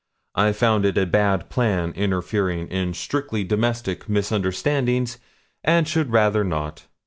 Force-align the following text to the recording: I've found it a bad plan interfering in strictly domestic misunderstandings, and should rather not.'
I've 0.33 0.57
found 0.57 0.83
it 0.85 0.97
a 0.97 1.05
bad 1.05 1.47
plan 1.49 1.91
interfering 1.91 2.67
in 2.69 2.95
strictly 2.95 3.43
domestic 3.43 4.09
misunderstandings, 4.09 5.19
and 5.63 5.87
should 5.87 6.09
rather 6.11 6.43
not.' 6.43 6.87